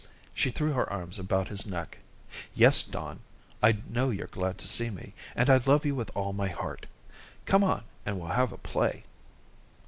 She 0.33 0.49
threw 0.49 0.71
her 0.73 0.91
arms 0.91 1.19
about 1.19 1.49
his 1.49 1.63
neck. 1.67 1.99
"Yes, 2.55 2.81
Don, 2.81 3.19
I 3.61 3.77
know 3.87 4.09
you're 4.09 4.25
glad 4.25 4.57
to 4.57 4.67
see 4.67 4.89
me, 4.89 5.13
and 5.35 5.47
I 5.47 5.57
love 5.57 5.85
you 5.85 5.93
with 5.93 6.09
all 6.15 6.33
my 6.33 6.47
heart. 6.47 6.87
Come 7.45 7.63
on 7.63 7.83
and 8.03 8.17
we'll 8.19 8.29
have 8.31 8.51
a 8.51 8.57
play." 8.57 9.03